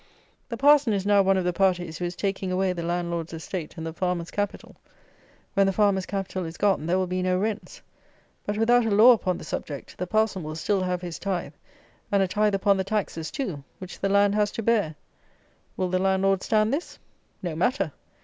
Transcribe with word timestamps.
The 0.49 0.57
parson 0.57 0.93
is 0.93 1.05
now 1.05 1.21
one 1.21 1.37
of 1.37 1.43
the 1.43 1.53
parties 1.53 1.99
who 1.99 2.05
is 2.05 2.15
taking 2.15 2.51
away 2.51 2.73
the 2.73 2.81
landlord's 2.81 3.33
estate 3.33 3.77
and 3.77 3.85
the 3.85 3.93
farmer's 3.93 4.31
capital. 4.31 4.75
When 5.53 5.67
the 5.67 5.71
farmer's 5.73 6.07
capital 6.07 6.43
is 6.45 6.57
gone, 6.57 6.87
there 6.87 6.97
will 6.97 7.05
be 7.05 7.21
no 7.21 7.37
rents; 7.37 7.83
but, 8.43 8.57
without 8.57 8.83
a 8.83 8.89
law 8.89 9.11
upon 9.11 9.37
the 9.37 9.43
subject, 9.43 9.95
the 9.99 10.07
parson 10.07 10.41
will 10.41 10.55
still 10.55 10.81
have 10.81 11.01
his 11.03 11.19
tithe, 11.19 11.53
and 12.11 12.23
a 12.23 12.27
tithe 12.27 12.55
upon 12.55 12.77
the 12.77 12.83
taxes 12.83 13.29
too, 13.29 13.63
which 13.77 13.99
the 13.99 14.09
land 14.09 14.33
has 14.33 14.49
to 14.53 14.63
bear! 14.63 14.95
Will 15.77 15.89
the 15.89 15.99
landlords 15.99 16.47
stand 16.47 16.73
this? 16.73 16.97
No 17.43 17.55
matter. 17.55 17.91